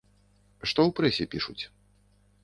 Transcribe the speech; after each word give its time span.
Што 0.69 0.79
ў 0.87 0.93
прэсе 0.99 1.27
пішуць? 1.35 1.63